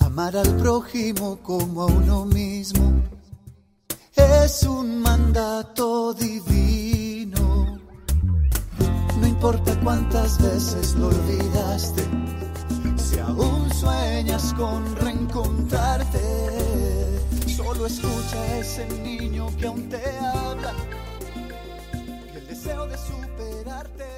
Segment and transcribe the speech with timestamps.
[0.00, 3.02] Amar al prójimo como a uno mismo
[4.16, 7.78] es un mandato divino.
[9.20, 12.02] No importa cuántas veces lo olvidaste,
[12.96, 16.20] si aún sueñas con reencontrarte,
[17.54, 20.72] solo escucha a ese niño que aún te habla.
[22.32, 24.15] Y el deseo de superarte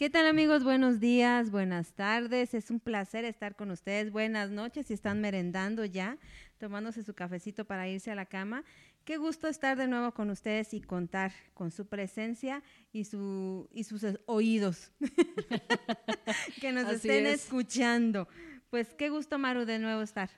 [0.00, 0.64] ¿Qué tal amigos?
[0.64, 2.54] Buenos días, buenas tardes.
[2.54, 4.10] Es un placer estar con ustedes.
[4.10, 6.16] Buenas noches si están merendando ya,
[6.56, 8.64] tomándose su cafecito para irse a la cama.
[9.04, 12.62] Qué gusto estar de nuevo con ustedes y contar con su presencia
[12.94, 14.90] y, su, y sus oídos
[16.62, 17.44] que nos Así estén es.
[17.44, 18.26] escuchando.
[18.70, 20.30] Pues qué gusto, Maru, de nuevo estar.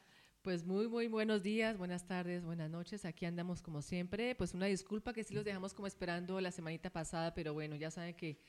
[0.42, 3.04] Pues muy, muy buenos días, buenas tardes, buenas noches.
[3.04, 4.34] Aquí andamos como siempre.
[4.34, 7.92] Pues una disculpa que sí los dejamos como esperando la semanita pasada, pero bueno, ya
[7.92, 8.40] saben que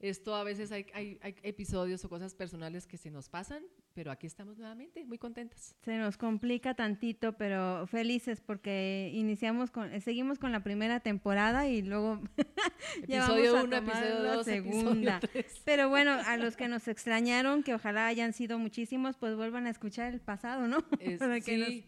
[0.00, 3.62] esto a veces hay, hay, hay episodios o cosas personales que se nos pasan,
[3.94, 5.74] pero aquí estamos nuevamente, muy contentas.
[5.82, 11.68] Se nos complica tantito, pero felices porque iniciamos con, eh, seguimos con la primera temporada
[11.68, 12.20] y luego
[13.02, 15.16] Episodio a 1, tomar episodio la 2, segunda.
[15.22, 15.62] episodio 3.
[15.64, 19.70] Pero bueno, a los que nos extrañaron, que ojalá hayan sido muchísimos, pues vuelvan a
[19.70, 20.78] escuchar el pasado, ¿no?
[21.00, 21.84] Es- para que nos, sí,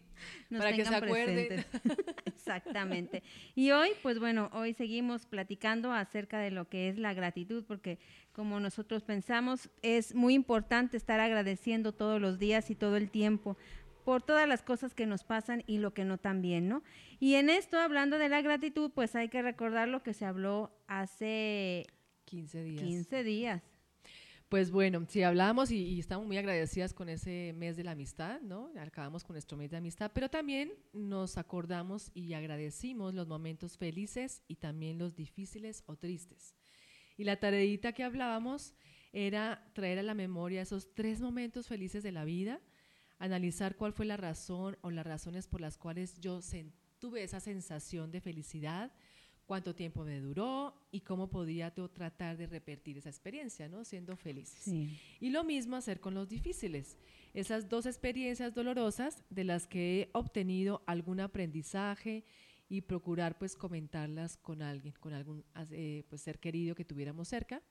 [0.49, 1.65] nos para que se acuerden.
[2.41, 3.23] Exactamente.
[3.55, 7.99] Y hoy, pues bueno, hoy seguimos platicando acerca de lo que es la gratitud, porque
[8.33, 13.57] como nosotros pensamos, es muy importante estar agradeciendo todos los días y todo el tiempo
[14.03, 16.81] por todas las cosas que nos pasan y lo que no también, ¿no?
[17.19, 20.71] Y en esto, hablando de la gratitud, pues hay que recordar lo que se habló
[20.87, 21.85] hace
[22.25, 22.83] 15 días.
[22.83, 23.70] 15 días.
[24.51, 28.41] Pues bueno, sí hablábamos y, y estamos muy agradecidas con ese mes de la amistad,
[28.41, 28.69] ¿no?
[28.77, 34.43] Acabamos con nuestro mes de amistad, pero también nos acordamos y agradecimos los momentos felices
[34.49, 36.53] y también los difíciles o tristes.
[37.15, 38.75] Y la tareita que hablábamos
[39.13, 42.59] era traer a la memoria esos tres momentos felices de la vida,
[43.19, 46.41] analizar cuál fue la razón o las razones por las cuales yo
[46.99, 48.91] tuve esa sensación de felicidad,
[49.51, 53.83] cuánto tiempo me duró y cómo podía yo tratar de repetir esa experiencia, ¿no?
[53.83, 54.61] Siendo felices.
[54.63, 54.97] Sí.
[55.19, 56.97] Y lo mismo hacer con los difíciles.
[57.33, 62.23] Esas dos experiencias dolorosas de las que he obtenido algún aprendizaje
[62.69, 67.61] y procurar pues comentarlas con alguien, con algún eh, pues, ser querido que tuviéramos cerca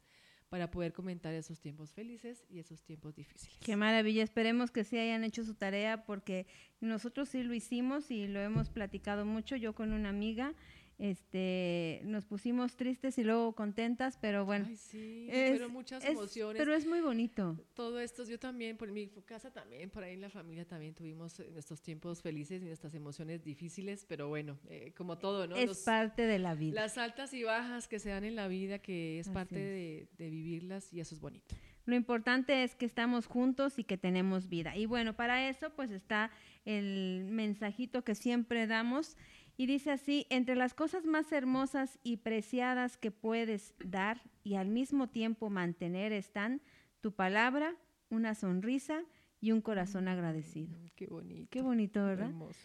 [0.51, 3.57] para poder comentar esos tiempos felices y esos tiempos difíciles.
[3.61, 6.47] Qué maravilla, esperemos que sí hayan hecho su tarea porque
[6.81, 9.55] nosotros sí lo hicimos y lo hemos platicado mucho.
[9.55, 10.53] Yo con una amiga,
[11.01, 14.67] este, nos pusimos tristes y luego contentas, pero bueno.
[14.69, 16.59] Ay, sí, es- fueron muchas es- emociones.
[16.61, 17.59] Pero es muy bonito.
[17.75, 21.41] Todo esto, yo también, por mi casa también, por ahí en la familia también tuvimos
[21.41, 25.57] eh, nuestros tiempos felices y nuestras emociones difíciles, pero bueno, eh, como todo, ¿no?
[25.57, 26.81] es Los- parte de la vida.
[26.81, 30.09] Las altas y bajas que se dan en la vida, que es Así parte es.
[30.19, 31.55] de, de vivirlas y eso es bonito.
[31.87, 34.77] Lo importante es que estamos juntos y que tenemos vida.
[34.77, 36.31] Y bueno, para eso pues está
[36.67, 39.17] el mensajito que siempre damos
[39.61, 44.69] y dice así, entre las cosas más hermosas y preciadas que puedes dar y al
[44.69, 46.63] mismo tiempo mantener están
[47.03, 47.77] tu palabra,
[48.09, 49.03] una sonrisa
[49.39, 50.79] y un corazón agradecido.
[50.79, 51.49] Mm, Qué bonito.
[51.51, 52.29] Qué bonito, ¿verdad?
[52.31, 52.59] Hermoso.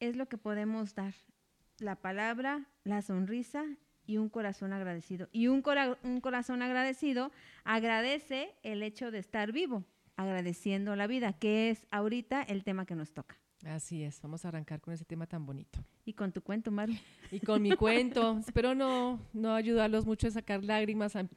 [0.00, 1.14] Es lo que podemos dar.
[1.78, 3.64] La palabra, la sonrisa
[4.04, 5.28] y un corazón agradecido.
[5.30, 7.30] Y un, cora- un corazón agradecido
[7.62, 9.84] agradece el hecho de estar vivo,
[10.16, 13.38] agradeciendo la vida, que es ahorita el tema que nos toca.
[13.64, 15.78] Así es, vamos a arrancar con ese tema tan bonito.
[16.04, 16.94] Y con tu cuento, Maru.
[17.30, 21.14] Y con mi cuento, espero no, no ayudarlos mucho a sacar lágrimas.
[21.14, 21.28] A,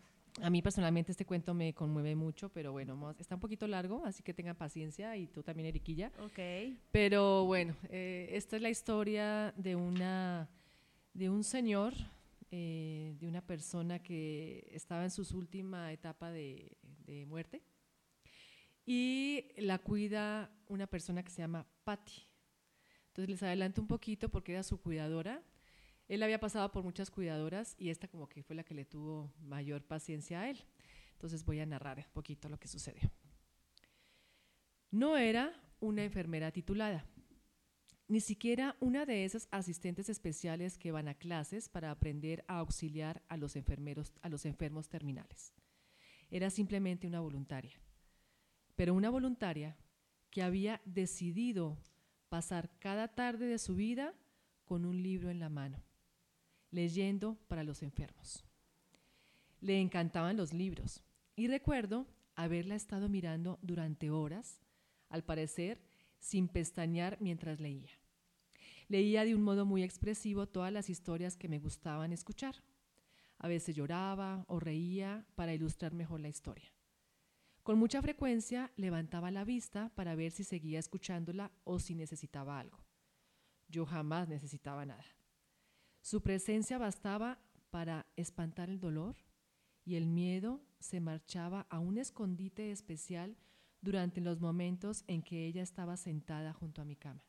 [0.41, 4.23] a mí personalmente este cuento me conmueve mucho, pero bueno, está un poquito largo, así
[4.23, 6.11] que tengan paciencia y tú también, Eriquilla.
[6.19, 6.77] Ok.
[6.91, 10.49] Pero bueno, eh, esta es la historia de una
[11.13, 11.93] de un señor,
[12.51, 16.75] eh, de una persona que estaba en su última etapa de,
[17.05, 17.61] de muerte
[18.85, 22.27] y la cuida una persona que se llama Patty.
[23.07, 25.41] Entonces les adelanto un poquito porque era su cuidadora.
[26.09, 29.31] Él había pasado por muchas cuidadoras y esta como que fue la que le tuvo
[29.39, 30.65] mayor paciencia a él.
[31.13, 33.09] Entonces voy a narrar un poquito lo que sucedió.
[34.91, 37.05] No era una enfermera titulada,
[38.07, 43.23] ni siquiera una de esas asistentes especiales que van a clases para aprender a auxiliar
[43.27, 45.53] a los enfermeros, a los enfermos terminales.
[46.29, 47.79] Era simplemente una voluntaria,
[48.75, 49.77] pero una voluntaria
[50.35, 51.77] que había decidido
[52.27, 54.13] pasar cada tarde de su vida
[54.65, 55.81] con un libro en la mano,
[56.71, 58.43] leyendo para los enfermos.
[59.61, 61.01] Le encantaban los libros
[61.37, 62.05] y recuerdo
[62.35, 64.59] haberla estado mirando durante horas,
[65.07, 65.81] al parecer
[66.19, 67.93] sin pestañear mientras leía.
[68.89, 72.55] Leía de un modo muy expresivo todas las historias que me gustaban escuchar.
[73.37, 76.73] A veces lloraba o reía para ilustrar mejor la historia.
[77.65, 82.77] Con mucha frecuencia levantaba la vista para ver si seguía escuchándola o si necesitaba algo.
[83.67, 85.03] Yo jamás necesitaba nada.
[85.99, 87.39] Su presencia bastaba
[87.71, 89.15] para espantar el dolor
[89.83, 93.35] y el miedo se marchaba a un escondite especial
[93.81, 97.23] durante los momentos en que ella estaba sentada junto a mi cama.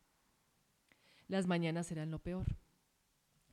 [1.29, 2.45] Las mañanas eran lo peor.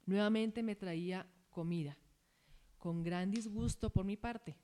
[0.06, 1.97] Nuevamente me traía comida,
[2.77, 4.57] con gran disgusto por mi parte.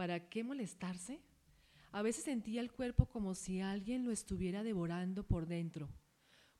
[0.00, 1.20] ¿Para qué molestarse?
[1.92, 5.90] A veces sentía el cuerpo como si alguien lo estuviera devorando por dentro,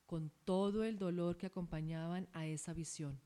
[0.05, 3.19] con todo el dolor que acompañaban a esa visión.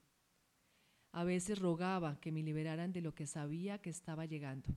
[1.10, 4.76] A veces rogaba que me liberaran de lo que sabía que estaba llegando.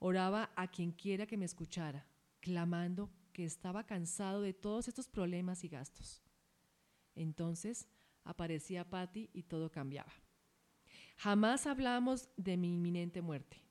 [0.00, 2.04] Oraba a quien quiera que me escuchara,
[2.40, 6.24] clamando que estaba cansado de todos estos problemas y gastos.
[7.14, 7.86] Entonces
[8.24, 10.12] aparecía Patty y todo cambiaba.
[11.18, 13.63] Jamás hablamos de mi inminente muerte.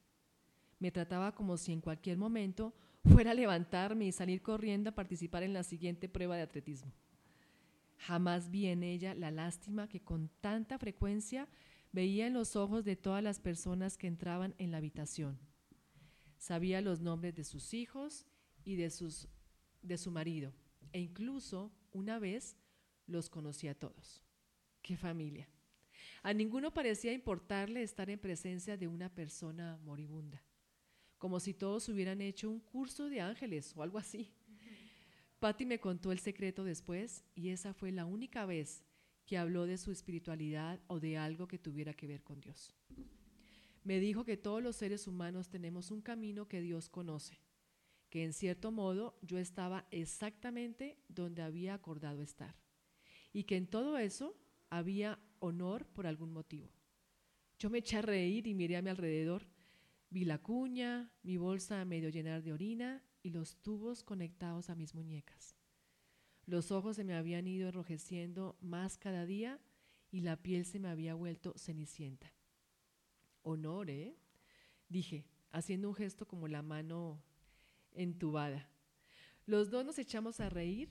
[0.83, 2.74] Me trataba como si en cualquier momento
[3.06, 6.91] fuera a levantarme y salir corriendo a participar en la siguiente prueba de atletismo.
[8.00, 11.47] Jamás vi en ella la lástima que con tanta frecuencia
[11.94, 15.39] veía en los ojos de todas las personas que entraban en la habitación.
[16.38, 18.25] Sabía los nombres de sus hijos
[18.65, 19.29] y de, sus,
[19.83, 20.51] de su marido,
[20.91, 22.57] e incluso una vez
[23.07, 24.21] los conocía todos.
[24.81, 25.47] ¡Qué familia!
[26.24, 30.44] A ninguno parecía importarle estar en presencia de una persona moribunda,
[31.23, 34.33] como si todos hubieran hecho un curso de ángeles o algo así.
[35.39, 38.83] Patty me contó el secreto después y esa fue la única vez
[39.25, 42.75] que habló de su espiritualidad o de algo que tuviera que ver con Dios.
[43.85, 47.39] Me dijo que todos los seres humanos tenemos un camino que Dios conoce,
[48.09, 52.53] que en cierto modo yo estaba exactamente donde había acordado estar
[53.31, 54.35] y que en todo eso
[54.69, 56.69] había honor por algún motivo.
[57.59, 59.52] Yo me eché a reír y miré a mi alrededor.
[60.13, 64.94] Vi la cuña, mi bolsa medio llenar de orina y los tubos conectados a mis
[64.94, 65.56] muñecas.
[66.45, 69.60] Los ojos se me habían ido enrojeciendo más cada día
[70.12, 72.31] y la piel se me había vuelto cenicienta.
[73.42, 74.15] Honor, ¿eh?
[74.88, 77.24] Dije, haciendo un gesto como la mano
[77.94, 78.69] entubada.
[79.48, 80.89] Los dos nos echamos a reír,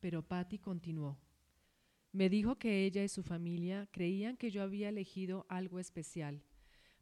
[0.00, 1.18] pero Patty continuó.
[2.10, 6.42] Me dijo que ella y su familia creían que yo había elegido algo especial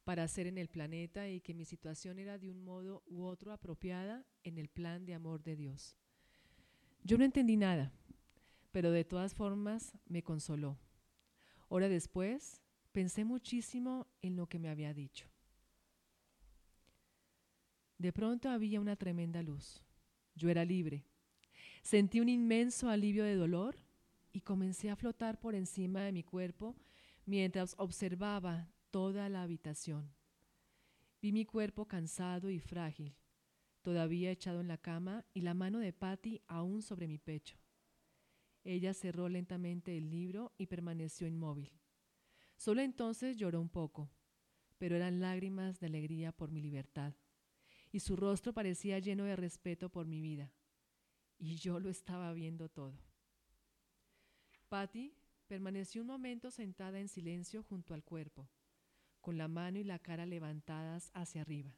[0.05, 3.53] para hacer en el planeta y que mi situación era de un modo u otro
[3.53, 5.97] apropiada en el plan de amor de Dios.
[7.03, 7.93] Yo no entendí nada,
[8.73, 10.79] pero de todas formas me consoló.
[11.69, 12.61] Hora después,
[12.93, 15.29] pensé muchísimo en lo que me había dicho.
[17.99, 19.83] De pronto había una tremenda luz.
[20.35, 21.05] Yo era libre.
[21.83, 23.77] Sentí un inmenso alivio de dolor
[24.33, 26.77] y comencé a flotar por encima de mi cuerpo
[27.27, 30.13] mientras observaba toda la habitación.
[31.23, 33.15] Vi mi cuerpo cansado y frágil,
[33.83, 37.59] todavía echado en la cama y la mano de Patty aún sobre mi pecho.
[38.65, 41.73] Ella cerró lentamente el libro y permaneció inmóvil.
[42.57, 44.11] Solo entonces lloró un poco,
[44.79, 47.15] pero eran lágrimas de alegría por mi libertad,
[47.93, 50.53] y su rostro parecía lleno de respeto por mi vida,
[51.39, 52.99] y yo lo estaba viendo todo.
[54.69, 55.15] Patty
[55.47, 58.49] permaneció un momento sentada en silencio junto al cuerpo,
[59.21, 61.75] con la mano y la cara levantadas hacia arriba.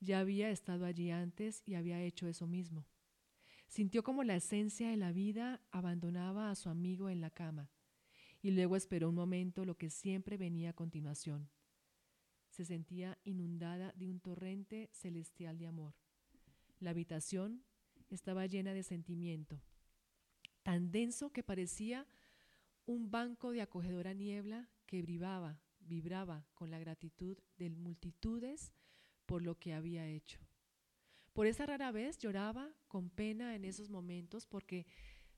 [0.00, 2.86] Ya había estado allí antes y había hecho eso mismo.
[3.68, 7.70] Sintió como la esencia de la vida abandonaba a su amigo en la cama,
[8.42, 11.50] y luego esperó un momento lo que siempre venía a continuación.
[12.48, 15.94] Se sentía inundada de un torrente celestial de amor.
[16.78, 17.62] La habitación
[18.08, 19.60] estaba llena de sentimiento,
[20.62, 22.06] tan denso que parecía
[22.86, 28.72] un banco de acogedora niebla que vibraba, vibraba con la gratitud de multitudes
[29.26, 30.40] por lo que había hecho.
[31.32, 34.86] Por esa rara vez lloraba con pena en esos momentos porque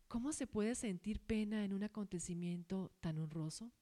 [0.09, 3.73] ¿cómo se puede sentir pena en un acontecimiento tan honroso?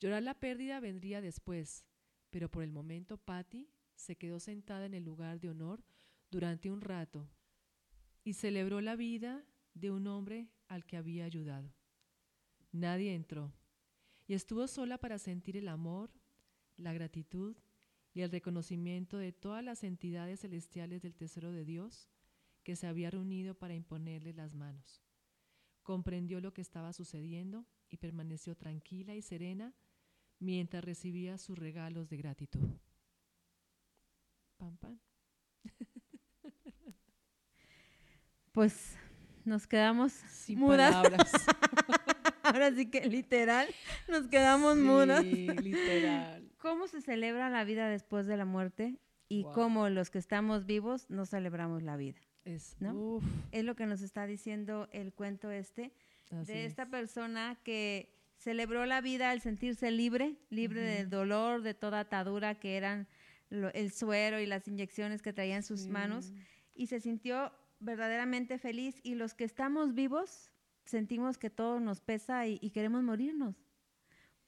[0.00, 1.84] Llorar la pérdida vendría después,
[2.30, 5.84] pero por el momento Patty se quedó sentada en el lugar de honor
[6.30, 7.28] durante un rato
[8.24, 11.72] y celebró la vida de un hombre al que había ayudado.
[12.72, 13.52] Nadie entró
[14.32, 16.10] y estuvo sola para sentir el amor,
[16.78, 17.54] la gratitud
[18.14, 22.08] y el reconocimiento de todas las entidades celestiales del Tesoro de Dios
[22.62, 25.02] que se había reunido para imponerle las manos.
[25.82, 29.74] Comprendió lo que estaba sucediendo y permaneció tranquila y serena
[30.38, 32.70] mientras recibía sus regalos de gratitud.
[34.56, 34.98] Pam, pam.
[38.52, 38.96] Pues
[39.44, 40.94] nos quedamos Sin mudas.
[40.94, 41.32] palabras.
[42.62, 43.66] Ahora sí que literal,
[44.08, 44.76] nos quedamos.
[45.22, 46.48] Sí, literal.
[46.58, 48.96] ¿Cómo se celebra la vida después de la muerte?
[49.28, 49.52] y Wow.
[49.54, 52.20] cómo los que estamos vivos no celebramos la vida.
[52.44, 53.20] Es, ¿no?
[53.50, 55.90] Es lo que nos está diciendo el cuento este
[56.30, 56.88] así de esta es.
[56.90, 62.76] persona que celebró la vida al sentirse libre, libre del dolor, de toda atadura que
[62.76, 63.08] eran
[63.48, 66.34] lo- el suero y las inyecciones que traía en sus manos Sí.
[66.74, 70.51] y se sintió verdaderamente feliz y los que estamos vivos
[70.84, 73.56] sentimos que todo nos pesa y, y queremos morirnos.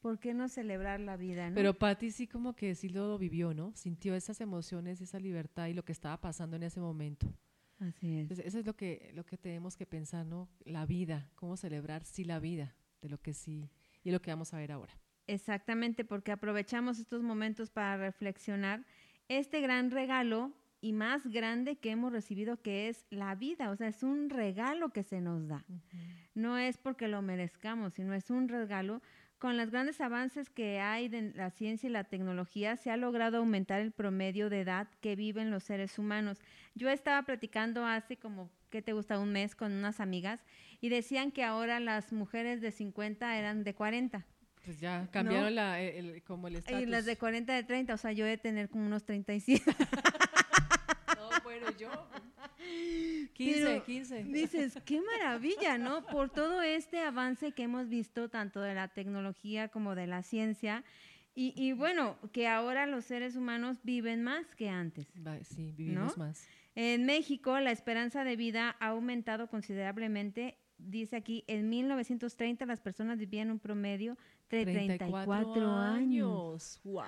[0.01, 1.49] ¿Por qué no celebrar la vida?
[1.49, 1.55] no?
[1.55, 3.73] Pero Patty sí como que sí lo vivió, ¿no?
[3.75, 7.27] Sintió esas emociones, esa libertad y lo que estaba pasando en ese momento.
[7.79, 8.21] Así es.
[8.21, 10.49] Entonces, eso es lo que, lo que tenemos que pensar, ¿no?
[10.65, 13.71] La vida, cómo celebrar sí la vida, de lo que sí,
[14.03, 14.93] y lo que vamos a ver ahora.
[15.27, 18.85] Exactamente, porque aprovechamos estos momentos para reflexionar
[19.29, 20.53] este gran regalo
[20.85, 23.71] y más grande que hemos recibido, que es la vida.
[23.71, 25.65] O sea, es un regalo que se nos da.
[26.35, 29.01] No es porque lo merezcamos, sino es un regalo.
[29.39, 33.39] Con los grandes avances que hay de la ciencia y la tecnología, se ha logrado
[33.39, 36.39] aumentar el promedio de edad que viven los seres humanos.
[36.75, 39.19] Yo estaba platicando hace como, ¿qué te gusta?
[39.19, 40.45] Un mes con unas amigas
[40.83, 44.27] y decían que ahora las mujeres de 50 eran de 40.
[44.65, 46.81] Pues ya cambiaron la, el- el- como el estatus.
[46.83, 49.63] Y las de 40 de 30, o sea, yo he de tener como unos 37.
[51.85, 51.91] Yo.
[53.35, 54.25] 15, Pero 15.
[54.25, 56.05] Dices, qué maravilla, ¿no?
[56.07, 60.85] Por todo este avance que hemos visto, tanto de la tecnología como de la ciencia.
[61.35, 65.09] Y, y bueno, que ahora los seres humanos viven más que antes.
[65.43, 66.25] Sí, vivimos ¿No?
[66.25, 66.47] más.
[66.77, 70.59] En México, la esperanza de vida ha aumentado considerablemente.
[70.79, 74.17] Dice aquí, en 1930 las personas vivían un promedio
[74.49, 76.81] 34, años.
[76.85, 77.05] ¡Wow!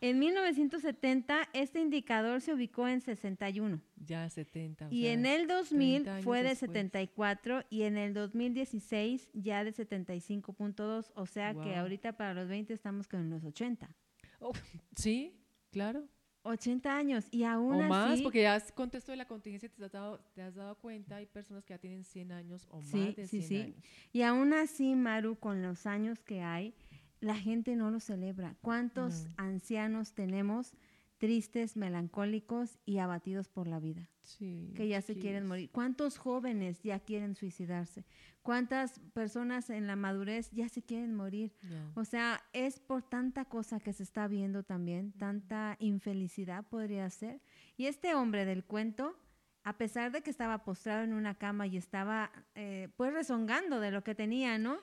[0.00, 3.80] En 1970 este indicador se ubicó en 61.
[3.96, 4.86] Ya 70.
[4.86, 6.70] o Y sea, en el 2000 30 años fue de después.
[6.70, 11.76] 74 y en el 2016 ya de 75.2, o sea que Guau.
[11.80, 13.94] ahorita para los 20 estamos con los 80.
[14.40, 14.52] Oh,
[14.96, 15.34] sí,
[15.70, 16.08] claro.
[16.42, 19.84] 80 años y aún o así más, porque ya es contexto de la contingencia, te
[19.84, 22.96] has, dado, te has dado cuenta, hay personas que ya tienen 100 años o Sí,
[22.96, 23.56] más de sí, 100 sí.
[23.62, 23.76] años.
[24.12, 26.74] y aún así Maru con los años que hay,
[27.20, 28.56] la gente no lo celebra.
[28.62, 29.30] ¿Cuántos No.
[29.36, 30.72] ancianos tenemos
[31.20, 34.08] tristes, melancólicos y abatidos por la vida?
[34.22, 35.70] Sí, que ya se quieren morir.
[35.70, 38.06] ¿Cuántos jóvenes ya quieren suicidarse?
[38.42, 41.52] ¿Cuántas personas en la madurez ya se quieren morir?
[41.94, 47.42] O sea, es por tanta cosa que se está viendo también, tanta infelicidad podría ser.
[47.76, 49.14] Y este hombre del cuento,
[49.62, 53.90] a pesar de que estaba postrado en una cama y estaba eh, pues rezongando de
[53.90, 54.78] lo que tenía, ¿no?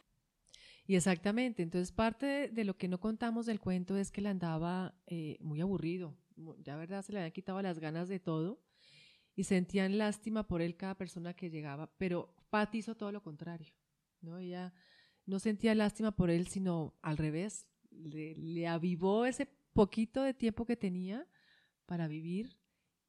[0.86, 4.27] Y exactamente, entonces parte de, de lo que no contamos del cuento es que él
[4.27, 6.15] andaba eh, muy aburrido,
[6.60, 8.62] ya verdad se le habían quitado las ganas de todo
[9.36, 13.74] y sentían lástima por él cada persona que llegaba, pero Patty hizo todo lo contrario,
[14.22, 14.38] ¿no?
[14.39, 14.74] Ella
[15.25, 20.65] no sentía lástima por él, sino al revés, le, le avivó ese poquito de tiempo
[20.65, 21.27] que tenía
[21.86, 22.58] para vivir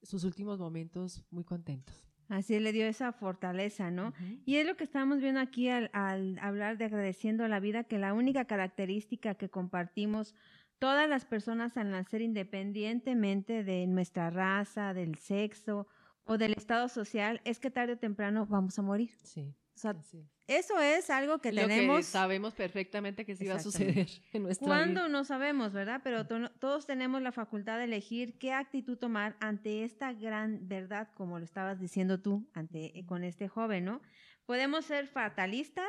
[0.03, 1.95] sus últimos momentos muy contentos.
[2.29, 4.13] Así le dio esa fortaleza, ¿no?
[4.45, 7.85] Y es lo que estamos viendo aquí al, al hablar de agradeciendo a la vida,
[7.85, 10.35] que la única característica que compartimos
[10.79, 15.87] todas las personas al nacer independientemente de nuestra raza, del sexo
[16.25, 19.11] o del estado social, es que tarde o temprano vamos a morir.
[19.23, 20.15] Sí, O sea, es.
[20.47, 22.05] eso es algo que Lo tenemos...
[22.07, 25.01] sabemos perfectamente que sí va a suceder en nuestra ¿Cuándo?
[25.03, 25.09] vida.
[25.09, 26.01] No sabemos, ¿verdad?
[26.05, 31.09] Pero to- todos tenemos la facultad de elegir qué actitud tomar ante esta gran verdad,
[31.15, 34.03] como lo estabas diciendo tú ante, eh, con este joven, ¿no?
[34.45, 35.89] Podemos ser fatalistas,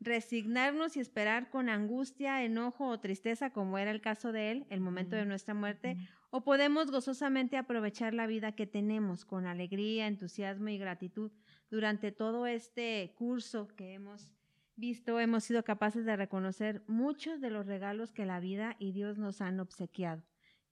[0.00, 4.80] resignarnos y esperar con angustia, enojo o tristeza, como era el caso de él, el
[4.80, 5.96] momento de nuestra muerte,
[6.30, 11.30] o podemos gozosamente aprovechar la vida que tenemos con alegría, entusiasmo y gratitud.
[11.70, 14.32] Durante todo este curso que hemos
[14.76, 19.18] visto, hemos sido capaces de reconocer muchos de los regalos que la vida y Dios
[19.18, 20.22] nos han obsequiado,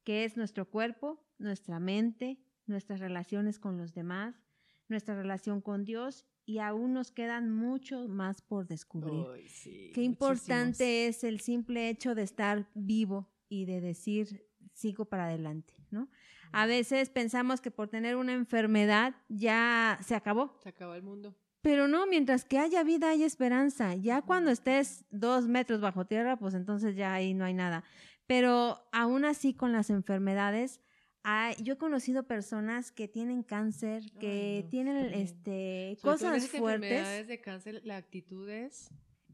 [0.05, 4.43] que es nuestro cuerpo, nuestra mente, nuestras relaciones con los demás,
[4.89, 9.27] nuestra relación con Dios y aún nos quedan mucho más por descubrir.
[9.51, 15.27] Sí, Qué importante es el simple hecho de estar vivo y de decir sigo para
[15.27, 16.09] adelante, ¿no?
[16.53, 21.37] A veces pensamos que por tener una enfermedad ya se acabó, Se acaba el mundo.
[21.61, 23.95] pero no, mientras que haya vida hay esperanza.
[23.95, 27.85] Ya cuando estés dos metros bajo tierra, pues entonces ya ahí no hay nada.
[28.27, 30.81] Pero aún así con las enfermedades,
[31.23, 36.29] hay- yo he conocido personas que tienen cáncer, que Ay, no, tienen este, Sobre todo
[36.35, 36.91] en cosas fuertes.
[36.91, 38.91] enfermedades de cáncer, la actitud es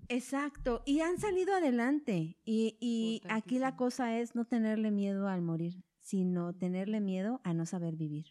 [0.08, 2.36] Exacto, y han salido adelante.
[2.44, 7.54] Y, y aquí la cosa es no tenerle miedo al morir, sino tenerle miedo a
[7.54, 8.26] no saber vivir.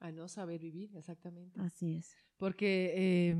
[0.00, 1.58] a no saber vivir, exactamente.
[1.60, 2.14] Así es.
[2.36, 3.36] Porque eh,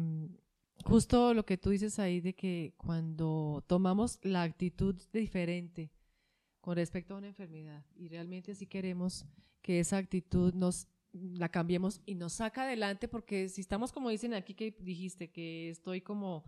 [0.85, 5.93] justo lo que tú dices ahí de que cuando tomamos la actitud diferente
[6.61, 7.85] con respecto a una enfermedad.
[7.97, 9.27] Y realmente sí queremos
[9.63, 14.35] que esa actitud nos la cambiemos y nos saca adelante porque si estamos como dicen
[14.35, 16.45] aquí que dijiste que estoy como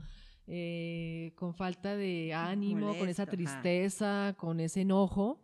[0.46, 5.42] eh, con falta de ánimo, con esa tristeza, con ese enojo,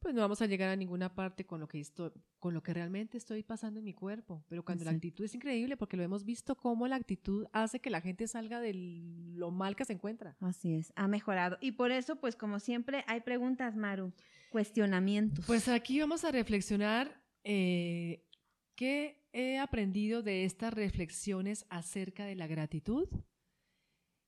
[0.00, 2.74] pues no vamos a llegar a ninguna parte con lo que estoy, con lo que
[2.74, 4.44] realmente estoy pasando en mi cuerpo.
[4.48, 7.90] Pero cuando la actitud es increíble, porque lo hemos visto cómo la actitud hace que
[7.90, 10.36] la gente salga de lo mal que se encuentra.
[10.40, 11.58] Así es, ha mejorado.
[11.60, 14.12] Y por eso, pues como siempre, hay preguntas, Maru,
[14.50, 15.44] cuestionamientos.
[15.46, 18.26] Pues aquí vamos a reflexionar eh,
[18.74, 23.08] qué he aprendido de estas reflexiones acerca de la gratitud.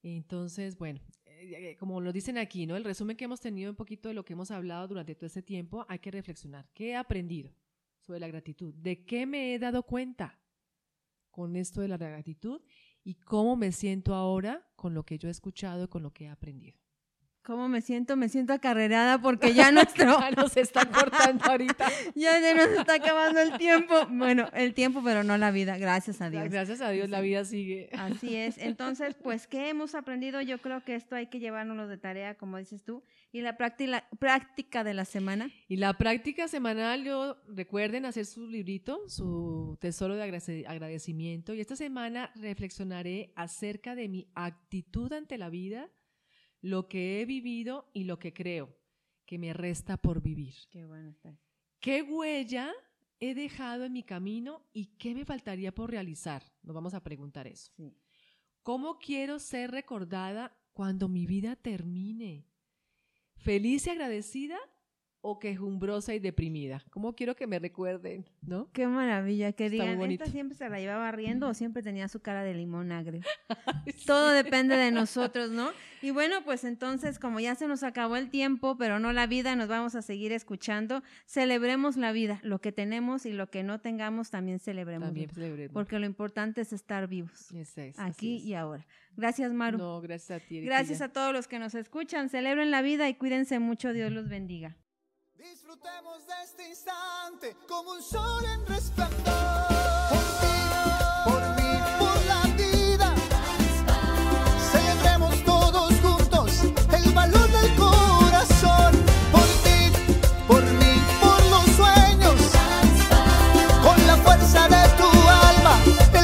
[0.02, 1.00] Entonces, bueno,
[1.78, 2.76] como lo dicen aquí, ¿no?
[2.76, 5.42] El resumen que hemos tenido un poquito de lo que hemos hablado durante todo este
[5.42, 6.68] tiempo, hay que reflexionar.
[6.74, 7.54] ¿Qué he aprendido
[8.00, 8.74] sobre la gratitud?
[8.74, 10.40] ¿De qué me he dado cuenta
[11.30, 12.60] con esto de la gratitud?
[13.04, 16.24] ¿Y cómo me siento ahora con lo que yo he escuchado y con lo que
[16.24, 16.81] he aprendido?
[17.44, 18.16] ¿Cómo me siento?
[18.16, 20.20] Me siento acarrerada porque ya nuestro...
[20.20, 21.88] ya nos está cortando ahorita.
[22.14, 24.06] ya se nos está acabando el tiempo.
[24.10, 25.76] Bueno, el tiempo, pero no la vida.
[25.76, 26.48] Gracias a Dios.
[26.48, 27.90] Gracias a Dios, la vida sigue.
[27.98, 28.58] Así es.
[28.58, 30.40] Entonces, pues, ¿qué hemos aprendido?
[30.40, 33.02] Yo creo que esto hay que llevárnoslo de tarea, como dices tú.
[33.32, 35.50] Y la práctica, práctica de la semana.
[35.66, 40.22] Y la práctica semanal, yo recuerden hacer su librito, su tesoro de
[40.68, 41.54] agradecimiento.
[41.54, 45.88] Y esta semana reflexionaré acerca de mi actitud ante la vida
[46.62, 48.74] lo que he vivido y lo que creo
[49.26, 50.54] que me resta por vivir.
[50.70, 51.38] Qué bueno está.
[51.80, 52.72] ¿Qué huella
[53.20, 56.42] he dejado en mi camino y qué me faltaría por realizar?
[56.62, 57.72] Nos vamos a preguntar eso.
[58.62, 62.46] ¿Cómo quiero ser recordada cuando mi vida termine?
[63.36, 64.58] ¿Feliz y agradecida
[65.24, 66.82] o quejumbrosa y deprimida.
[66.90, 68.26] ¿Cómo quiero que me recuerden?
[68.42, 68.68] ¿No?
[68.72, 72.42] Qué maravilla, que digan, esta siempre se la llevaba riendo o siempre tenía su cara
[72.42, 73.20] de limón agrio.
[74.06, 75.70] Todo depende de nosotros, ¿no?
[76.02, 79.54] Y bueno, pues entonces, como ya se nos acabó el tiempo, pero no la vida,
[79.54, 81.04] nos vamos a seguir escuchando.
[81.24, 85.06] Celebremos la vida, lo que tenemos y lo que no tengamos también celebremos.
[85.06, 85.72] También celebremos.
[85.72, 87.52] Porque lo importante es estar vivos.
[87.52, 88.84] Es, aquí y ahora.
[89.16, 89.78] Gracias, Maru.
[89.78, 90.62] No, gracias a ti.
[90.62, 92.28] Gracias a todos los que nos escuchan.
[92.28, 93.92] Celebren la vida y cuídense mucho.
[93.92, 94.76] Dios los bendiga.
[95.42, 99.51] Disfrutemos de este instante como un sol en resplandor.